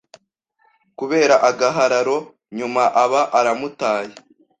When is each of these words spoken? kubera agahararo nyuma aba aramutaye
kubera 0.99 1.35
agahararo 1.49 2.17
nyuma 2.57 2.83
aba 3.03 3.21
aramutaye 3.39 4.13